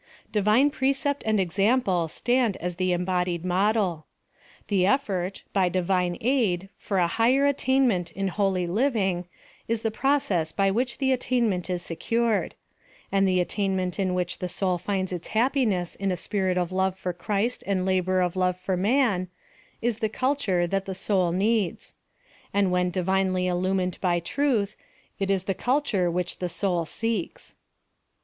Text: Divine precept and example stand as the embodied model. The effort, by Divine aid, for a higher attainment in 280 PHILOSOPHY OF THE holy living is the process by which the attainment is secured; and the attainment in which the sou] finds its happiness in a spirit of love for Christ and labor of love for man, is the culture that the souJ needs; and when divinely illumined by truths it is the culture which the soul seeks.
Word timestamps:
Divine 0.31 0.71
precept 0.71 1.21
and 1.27 1.39
example 1.39 2.07
stand 2.07 2.57
as 2.57 2.77
the 2.77 2.91
embodied 2.91 3.45
model. 3.45 4.07
The 4.67 4.83
effort, 4.83 5.43
by 5.53 5.69
Divine 5.69 6.17
aid, 6.21 6.69
for 6.79 6.97
a 6.97 7.05
higher 7.05 7.45
attainment 7.45 8.09
in 8.13 8.29
280 8.29 8.31
PHILOSOPHY 8.31 8.31
OF 8.31 8.33
THE 8.33 8.41
holy 8.41 8.83
living 9.05 9.25
is 9.67 9.81
the 9.83 9.91
process 9.91 10.51
by 10.51 10.71
which 10.71 10.97
the 10.97 11.11
attainment 11.11 11.69
is 11.69 11.83
secured; 11.83 12.55
and 13.11 13.27
the 13.27 13.39
attainment 13.39 13.99
in 13.99 14.15
which 14.15 14.39
the 14.39 14.49
sou] 14.49 14.79
finds 14.79 15.13
its 15.13 15.27
happiness 15.27 15.93
in 15.93 16.09
a 16.11 16.17
spirit 16.17 16.57
of 16.57 16.71
love 16.71 16.97
for 16.97 17.13
Christ 17.13 17.63
and 17.67 17.85
labor 17.85 18.21
of 18.21 18.35
love 18.35 18.57
for 18.59 18.75
man, 18.75 19.27
is 19.83 19.99
the 19.99 20.09
culture 20.09 20.65
that 20.65 20.85
the 20.85 20.93
souJ 20.95 21.31
needs; 21.35 21.93
and 22.51 22.71
when 22.71 22.89
divinely 22.89 23.45
illumined 23.45 23.99
by 24.01 24.19
truths 24.19 24.75
it 25.19 25.29
is 25.29 25.43
the 25.43 25.53
culture 25.53 26.09
which 26.09 26.39
the 26.39 26.49
soul 26.49 26.85
seeks. 26.85 27.53